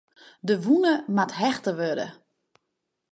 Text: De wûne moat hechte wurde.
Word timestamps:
De 0.47 0.55
wûne 0.63 0.93
moat 1.15 1.31
hechte 1.39 1.71
wurde. 1.79 2.07